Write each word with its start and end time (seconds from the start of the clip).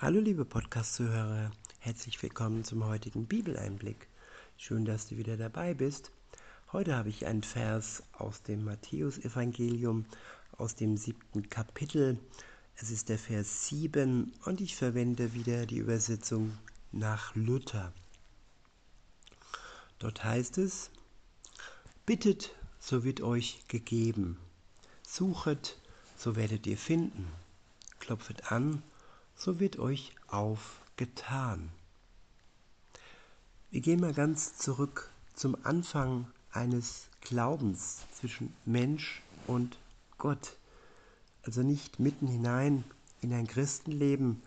Hallo 0.00 0.20
liebe 0.20 0.44
Podcast-Zuhörer, 0.44 1.50
herzlich 1.80 2.22
willkommen 2.22 2.62
zum 2.62 2.86
heutigen 2.86 3.26
Bibeleinblick. 3.26 4.06
Schön, 4.56 4.84
dass 4.84 5.08
du 5.08 5.16
wieder 5.16 5.36
dabei 5.36 5.74
bist. 5.74 6.12
Heute 6.70 6.94
habe 6.94 7.08
ich 7.08 7.26
einen 7.26 7.42
Vers 7.42 8.04
aus 8.12 8.44
dem 8.44 8.62
Matthäusevangelium, 8.64 10.04
aus 10.56 10.76
dem 10.76 10.96
siebten 10.96 11.48
Kapitel. 11.48 12.16
Es 12.76 12.92
ist 12.92 13.08
der 13.08 13.18
Vers 13.18 13.66
7 13.66 14.32
und 14.44 14.60
ich 14.60 14.76
verwende 14.76 15.34
wieder 15.34 15.66
die 15.66 15.78
Übersetzung 15.78 16.56
nach 16.92 17.34
Luther. 17.34 17.92
Dort 19.98 20.22
heißt 20.22 20.58
es, 20.58 20.92
Bittet, 22.06 22.54
so 22.78 23.02
wird 23.02 23.20
euch 23.20 23.66
gegeben. 23.66 24.38
Suchet, 25.02 25.76
so 26.16 26.36
werdet 26.36 26.68
ihr 26.68 26.78
finden. 26.78 27.26
Klopfet 27.98 28.52
an, 28.52 28.84
so 29.38 29.60
wird 29.60 29.78
euch 29.78 30.12
aufgetan. 30.26 31.70
Wir 33.70 33.80
gehen 33.80 34.00
mal 34.00 34.12
ganz 34.12 34.58
zurück 34.58 35.10
zum 35.34 35.56
Anfang 35.64 36.26
eines 36.50 37.06
Glaubens 37.20 38.00
zwischen 38.12 38.52
Mensch 38.64 39.22
und 39.46 39.78
Gott. 40.18 40.56
Also 41.44 41.62
nicht 41.62 42.00
mitten 42.00 42.26
hinein 42.26 42.82
in 43.20 43.32
ein 43.32 43.46
Christenleben, 43.46 44.42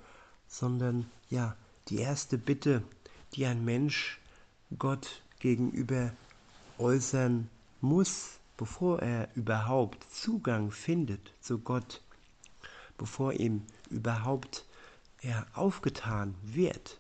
sondern 0.47 1.09
ja, 1.29 1.55
die 1.87 1.97
erste 1.97 2.37
Bitte, 2.37 2.83
die 3.33 3.45
ein 3.45 3.63
Mensch 3.63 4.19
Gott 4.77 5.21
gegenüber 5.39 6.11
äußern 6.77 7.49
muss, 7.79 8.39
bevor 8.57 8.99
er 8.99 9.29
überhaupt 9.35 10.05
Zugang 10.13 10.71
findet 10.71 11.31
zu 11.39 11.59
Gott, 11.59 12.01
bevor 12.97 13.33
ihm 13.33 13.63
überhaupt 13.89 14.65
er 15.21 15.45
aufgetan 15.53 16.35
wird, 16.41 16.99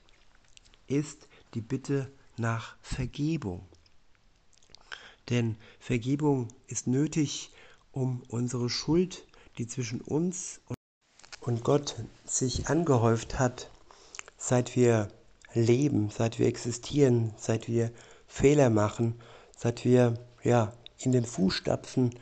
ist 0.87 1.27
die 1.53 1.61
Bitte 1.61 2.11
nach 2.37 2.75
Vergebung. 2.81 3.67
Denn 5.29 5.57
Vergebung 5.79 6.47
ist 6.67 6.87
nötig, 6.87 7.51
um 7.91 8.23
unsere 8.27 8.69
Schuld, 8.69 9.25
die 9.57 9.67
zwischen 9.67 10.01
uns 10.01 10.61
und 11.39 11.63
Gott 11.63 11.95
sich 12.25 12.67
angehäuft 12.67 13.39
hat, 13.39 13.69
seit 14.37 14.75
wir 14.75 15.09
leben, 15.53 16.09
seit 16.09 16.39
wir 16.39 16.47
existieren, 16.47 17.33
seit 17.37 17.67
wir 17.67 17.91
Fehler 18.27 18.69
machen, 18.69 19.19
seit 19.57 19.83
wir 19.83 20.13
ja 20.43 20.73
in 20.97 21.11
den 21.11 21.25
Fußstapfen 21.25 22.17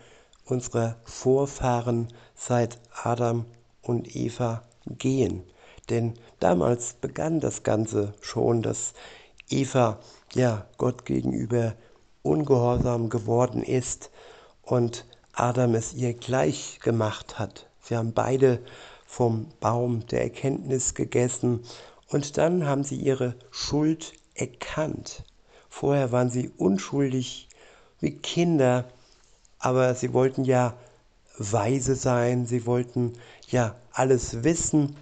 unserer 0.45 0.99
Vorfahren 1.03 2.07
seit 2.35 2.79
Adam 3.03 3.45
und 3.81 4.15
Eva 4.15 4.67
gehen. 4.85 5.43
Denn 5.89 6.13
damals 6.39 6.93
begann 6.93 7.39
das 7.39 7.63
Ganze 7.63 8.13
schon, 8.21 8.61
dass 8.61 8.93
Eva 9.49 9.99
ja 10.33 10.65
Gott 10.77 11.05
gegenüber 11.05 11.75
ungehorsam 12.21 13.09
geworden 13.09 13.63
ist 13.63 14.11
und 14.61 15.05
Adam 15.33 15.73
es 15.73 15.93
ihr 15.93 16.13
gleich 16.13 16.79
gemacht 16.81 17.39
hat. 17.39 17.67
Sie 17.81 17.97
haben 17.97 18.13
beide 18.13 18.59
vom 19.07 19.47
Baum 19.59 20.05
der 20.07 20.21
Erkenntnis 20.21 20.93
gegessen 20.93 21.63
und 22.09 22.37
dann 22.37 22.67
haben 22.67 22.83
sie 22.83 22.97
ihre 22.97 23.35
Schuld 23.49 24.13
erkannt. 24.35 25.23
Vorher 25.69 26.11
waren 26.11 26.29
sie 26.29 26.51
unschuldig 26.57 27.47
wie 27.99 28.11
Kinder, 28.11 28.85
aber 29.57 29.95
sie 29.95 30.13
wollten 30.13 30.43
ja 30.43 30.75
weise 31.37 31.95
sein, 31.95 32.45
sie 32.45 32.65
wollten 32.65 33.13
ja 33.47 33.75
alles 33.91 34.43
wissen 34.43 34.95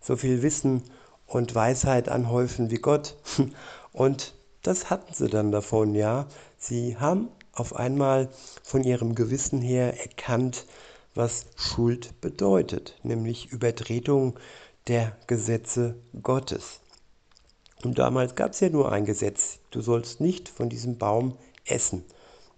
so 0.00 0.16
viel 0.16 0.42
Wissen 0.42 0.82
und 1.26 1.54
Weisheit 1.54 2.08
anhäufen 2.08 2.70
wie 2.70 2.76
Gott. 2.78 3.16
Und 3.92 4.34
das 4.62 4.90
hatten 4.90 5.12
sie 5.12 5.28
dann 5.28 5.52
davon, 5.52 5.94
ja. 5.94 6.26
Sie 6.56 6.96
haben 6.96 7.28
auf 7.52 7.74
einmal 7.74 8.28
von 8.62 8.84
ihrem 8.84 9.14
Gewissen 9.14 9.60
her 9.60 10.00
erkannt, 10.00 10.66
was 11.14 11.46
Schuld 11.56 12.20
bedeutet, 12.20 12.96
nämlich 13.02 13.50
Übertretung 13.50 14.38
der 14.86 15.16
Gesetze 15.26 15.96
Gottes. 16.22 16.80
Und 17.82 17.98
damals 17.98 18.34
gab 18.34 18.52
es 18.52 18.60
ja 18.60 18.70
nur 18.70 18.92
ein 18.92 19.04
Gesetz, 19.04 19.58
du 19.70 19.80
sollst 19.80 20.20
nicht 20.20 20.48
von 20.48 20.68
diesem 20.68 20.98
Baum 20.98 21.36
essen. 21.64 22.04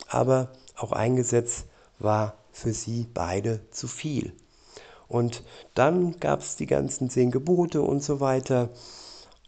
Aber 0.08 0.52
auch 0.76 0.92
ein 0.92 1.16
Gesetz 1.16 1.64
war 1.98 2.38
für 2.52 2.72
sie 2.72 3.06
beide 3.12 3.60
zu 3.70 3.86
viel. 3.86 4.32
Und 5.10 5.42
dann 5.74 6.20
gab 6.20 6.38
es 6.40 6.54
die 6.54 6.66
ganzen 6.66 7.10
zehn 7.10 7.32
Gebote 7.32 7.82
und 7.82 8.00
so 8.00 8.20
weiter. 8.20 8.70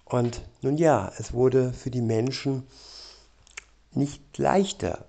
Und 0.05 0.43
nun 0.61 0.77
ja, 0.77 1.13
es 1.19 1.33
wurde 1.33 1.73
für 1.73 1.91
die 1.91 2.03
Menschen 2.03 2.65
nicht 3.93 4.39
leichter, 4.39 5.05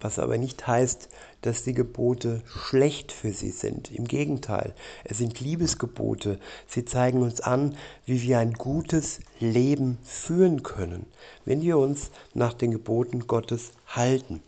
was 0.00 0.20
aber 0.20 0.38
nicht 0.38 0.64
heißt, 0.64 1.08
dass 1.42 1.64
die 1.64 1.72
Gebote 1.74 2.40
schlecht 2.46 3.10
für 3.10 3.32
sie 3.32 3.50
sind. 3.50 3.90
Im 3.90 4.04
Gegenteil, 4.04 4.76
es 5.02 5.18
sind 5.18 5.40
Liebesgebote. 5.40 6.38
Sie 6.68 6.84
zeigen 6.84 7.22
uns 7.22 7.40
an, 7.40 7.76
wie 8.04 8.22
wir 8.22 8.38
ein 8.38 8.52
gutes 8.52 9.18
Leben 9.40 9.98
führen 10.04 10.62
können, 10.62 11.06
wenn 11.44 11.62
wir 11.62 11.78
uns 11.78 12.12
nach 12.32 12.54
den 12.54 12.70
Geboten 12.70 13.26
Gottes 13.26 13.72
halten. 13.88 14.40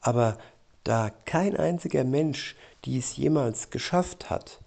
Aber 0.00 0.38
da 0.84 1.10
kein 1.24 1.56
einziger 1.56 2.04
Mensch 2.04 2.54
dies 2.84 3.16
jemals 3.16 3.70
geschafft 3.70 4.30
hat, 4.30 4.60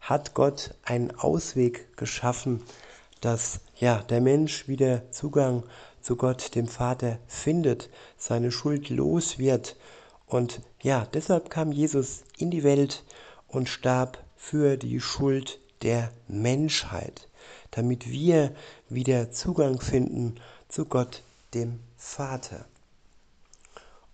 hat 0.00 0.34
Gott 0.34 0.74
einen 0.84 1.10
Ausweg 1.12 1.96
geschaffen, 1.96 2.62
dass 3.20 3.60
ja 3.76 4.02
der 4.02 4.20
Mensch 4.20 4.68
wieder 4.68 5.10
Zugang 5.10 5.64
zu 6.00 6.16
Gott, 6.16 6.54
dem 6.54 6.66
Vater, 6.66 7.18
findet, 7.26 7.90
seine 8.16 8.50
Schuld 8.50 8.88
los 8.88 9.38
wird. 9.38 9.76
Und 10.26 10.60
ja, 10.80 11.06
deshalb 11.12 11.50
kam 11.50 11.72
Jesus 11.72 12.22
in 12.38 12.50
die 12.50 12.64
Welt 12.64 13.04
und 13.48 13.68
starb 13.68 14.18
für 14.36 14.76
die 14.76 15.00
Schuld 15.00 15.58
der 15.82 16.12
Menschheit, 16.28 17.28
damit 17.70 18.08
wir 18.10 18.54
wieder 18.88 19.30
Zugang 19.32 19.80
finden 19.80 20.36
zu 20.68 20.86
Gott, 20.86 21.22
dem 21.52 21.80
Vater. 21.96 22.64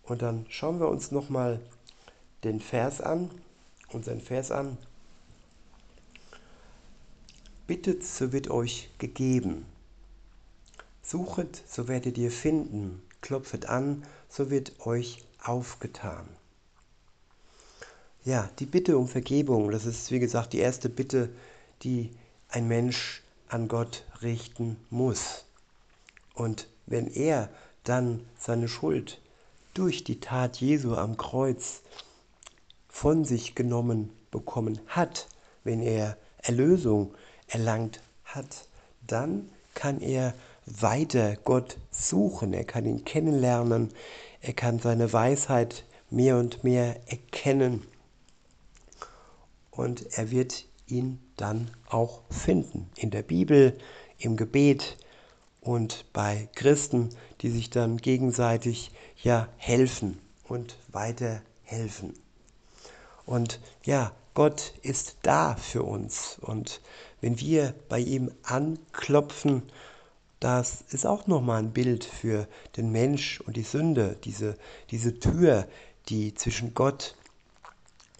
Und 0.02 0.22
dann 0.22 0.46
schauen 0.48 0.80
wir 0.80 0.88
uns 0.88 1.10
nochmal 1.10 1.60
den 2.46 2.60
Vers 2.60 3.00
an, 3.00 3.30
unseren 3.92 4.20
Vers 4.20 4.50
an. 4.50 4.78
Bittet, 7.66 8.04
so 8.04 8.32
wird 8.32 8.48
euch 8.48 8.88
gegeben. 8.98 9.66
Suchet, 11.02 11.62
so 11.66 11.88
werdet 11.88 12.16
ihr 12.18 12.30
finden. 12.30 13.02
Klopfet 13.20 13.68
an, 13.68 14.04
so 14.28 14.50
wird 14.50 14.86
euch 14.86 15.24
aufgetan. 15.42 16.28
Ja, 18.24 18.48
die 18.58 18.66
Bitte 18.66 18.98
um 18.98 19.08
Vergebung, 19.08 19.70
das 19.70 19.86
ist 19.86 20.10
wie 20.10 20.18
gesagt 20.18 20.52
die 20.52 20.58
erste 20.58 20.88
Bitte, 20.88 21.30
die 21.82 22.10
ein 22.48 22.68
Mensch 22.68 23.22
an 23.48 23.68
Gott 23.68 24.04
richten 24.22 24.76
muss. 24.90 25.44
Und 26.34 26.68
wenn 26.86 27.06
er 27.08 27.48
dann 27.84 28.24
seine 28.38 28.68
Schuld 28.68 29.20
durch 29.74 30.04
die 30.04 30.20
Tat 30.20 30.56
Jesu 30.56 30.94
am 30.94 31.16
Kreuz 31.16 31.82
von 32.96 33.26
sich 33.26 33.54
genommen 33.54 34.10
bekommen 34.30 34.80
hat, 34.86 35.28
wenn 35.64 35.82
er 35.82 36.16
Erlösung 36.38 37.14
erlangt 37.46 38.00
hat, 38.24 38.68
dann 39.06 39.50
kann 39.74 40.00
er 40.00 40.32
weiter 40.64 41.36
Gott 41.44 41.76
suchen, 41.90 42.54
er 42.54 42.64
kann 42.64 42.86
ihn 42.86 43.04
kennenlernen, 43.04 43.90
er 44.40 44.54
kann 44.54 44.78
seine 44.78 45.12
Weisheit 45.12 45.84
mehr 46.08 46.38
und 46.38 46.64
mehr 46.64 46.98
erkennen. 47.06 47.86
Und 49.70 50.06
er 50.16 50.30
wird 50.30 50.64
ihn 50.86 51.20
dann 51.36 51.70
auch 51.90 52.22
finden 52.30 52.88
in 52.96 53.10
der 53.10 53.22
Bibel, 53.22 53.76
im 54.16 54.38
Gebet 54.38 54.96
und 55.60 56.06
bei 56.14 56.48
Christen, 56.54 57.10
die 57.42 57.50
sich 57.50 57.68
dann 57.68 57.98
gegenseitig 57.98 58.90
ja 59.22 59.48
helfen 59.58 60.18
und 60.44 60.78
weiterhelfen. 60.88 62.14
Und 63.26 63.60
ja, 63.84 64.12
Gott 64.34 64.74
ist 64.82 65.16
da 65.22 65.56
für 65.56 65.82
uns. 65.82 66.38
Und 66.40 66.80
wenn 67.20 67.40
wir 67.40 67.74
bei 67.88 67.98
ihm 67.98 68.30
anklopfen, 68.44 69.62
das 70.40 70.84
ist 70.90 71.06
auch 71.06 71.26
nochmal 71.26 71.62
ein 71.62 71.72
Bild 71.72 72.04
für 72.04 72.46
den 72.76 72.92
Mensch 72.92 73.40
und 73.40 73.56
die 73.56 73.62
Sünde, 73.62 74.16
diese, 74.24 74.56
diese 74.90 75.18
Tür, 75.18 75.66
die 76.08 76.34
zwischen 76.34 76.74
Gott 76.74 77.16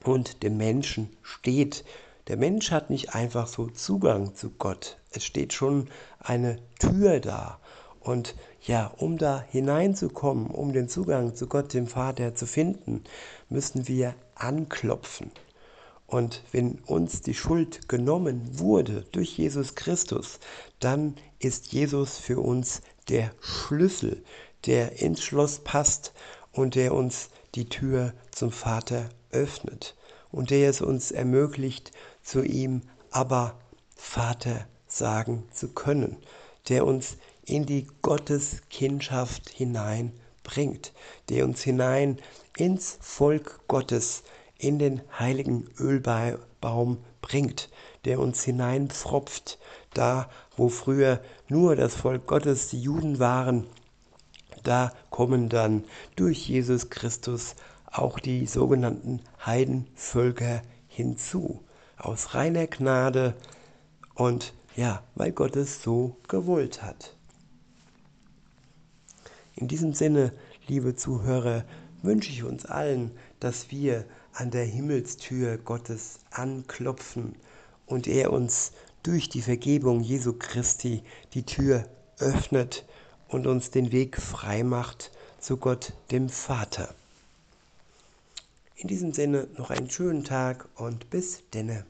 und 0.03 0.43
dem 0.43 0.57
Menschen 0.57 1.15
steht. 1.23 1.85
Der 2.29 2.37
Mensch 2.37 2.71
hat 2.71 2.91
nicht 2.91 3.15
einfach 3.15 3.47
so 3.47 3.69
Zugang 3.69 4.35
zu 4.35 4.51
Gott. 4.51 4.99
Es 5.11 5.25
steht 5.25 5.53
schon 5.53 5.89
eine 6.19 6.59
Tür 6.79 7.21
da. 7.21 7.61
Und 8.07 8.37
ja, 8.63 8.93
um 8.99 9.19
da 9.19 9.45
hineinzukommen, 9.51 10.47
um 10.47 10.73
den 10.73 10.89
Zugang 10.89 11.35
zu 11.35 11.49
Gott, 11.49 11.75
dem 11.75 11.89
Vater, 11.89 12.37
zu 12.37 12.47
finden, 12.47 13.03
müssen 13.49 13.89
wir 13.89 14.15
anklopfen. 14.37 15.33
Und 16.07 16.45
wenn 16.53 16.79
uns 16.87 17.23
die 17.23 17.35
Schuld 17.35 17.89
genommen 17.89 18.61
wurde 18.61 19.05
durch 19.11 19.37
Jesus 19.37 19.75
Christus, 19.75 20.39
dann 20.79 21.17
ist 21.41 21.73
Jesus 21.73 22.19
für 22.19 22.39
uns 22.39 22.81
der 23.09 23.33
Schlüssel, 23.41 24.23
der 24.67 25.03
ins 25.03 25.25
Schloss 25.25 25.59
passt 25.59 26.13
und 26.53 26.77
der 26.77 26.95
uns 26.95 27.31
die 27.57 27.69
Tür 27.69 28.13
zum 28.31 28.53
Vater 28.53 29.09
öffnet 29.33 29.97
und 30.31 30.51
der 30.51 30.71
es 30.71 30.81
uns 30.81 31.11
ermöglicht, 31.11 31.91
zu 32.23 32.45
ihm 32.45 32.83
aber 33.11 33.59
Vater 33.97 34.65
sagen 34.87 35.43
zu 35.51 35.67
können, 35.73 36.19
der 36.69 36.87
uns 36.87 37.17
in 37.47 37.65
die 37.65 37.87
Gotteskindschaft 38.03 39.49
hineinbringt, 39.49 40.93
der 41.29 41.45
uns 41.45 41.63
hinein 41.63 42.19
ins 42.57 42.99
Volk 43.01 43.61
Gottes, 43.69 44.25
in 44.59 44.79
den 44.79 45.03
heiligen 45.19 45.69
Ölbaum 45.79 46.99
bringt, 47.21 47.69
der 48.05 48.21
uns 48.21 48.43
hineinpfropft, 48.43 49.59
da 49.95 50.29
wo 50.57 50.69
früher 50.69 51.21
nur 51.49 51.77
das 51.77 51.95
Volk 51.95 52.27
Gottes 52.27 52.69
die 52.69 52.81
Juden 52.81 53.19
waren, 53.19 53.67
da 54.63 54.93
kommen 55.11 55.49
dann 55.49 55.85
durch 56.17 56.49
Jesus 56.49 56.91
Christus 56.91 57.55
auch 57.87 58.19
die 58.19 58.47
sogenannten 58.47 59.21
Heidenvölker 59.45 60.63
hinzu, 60.89 61.63
aus 61.97 62.35
reiner 62.35 62.67
Gnade 62.67 63.35
und 64.15 64.55
ja, 64.75 65.03
weil 65.15 65.33
Gott 65.33 65.57
es 65.57 65.83
so 65.83 66.17
gewollt 66.29 66.83
hat. 66.83 67.16
In 69.57 69.69
diesem 69.69 69.95
Sinne, 69.95 70.33
liebe 70.67 70.97
Zuhörer, 70.97 71.65
wünsche 72.03 72.31
ich 72.31 72.45
uns 72.45 72.67
allen, 72.67 73.11
dass 73.41 73.71
wir 73.71 74.05
an 74.35 74.51
der 74.51 74.67
Himmelstür 74.67 75.57
Gottes 75.57 76.19
anklopfen 76.31 77.35
und 77.87 78.07
er 78.07 78.33
uns 78.35 78.73
durch 79.03 79.31
die 79.31 79.41
Vergebung 79.41 80.01
Jesu 80.01 80.35
Christi 80.35 81.03
die 81.33 81.45
Tür 81.45 81.89
öffnet 82.19 82.85
und 83.29 83.47
uns 83.47 83.71
den 83.71 83.93
Weg 83.93 84.21
frei 84.21 84.63
macht 84.63 85.11
zu 85.41 85.57
Gott 85.57 85.95
dem 86.11 86.29
Vater. 86.29 86.95
In 88.77 88.89
diesem 88.89 89.15
Sinne 89.15 89.49
noch 89.57 89.71
einen 89.71 89.89
schönen 89.89 90.25
Tag 90.25 90.69
und 90.75 91.09
bis 91.09 91.43
denne. 91.55 91.87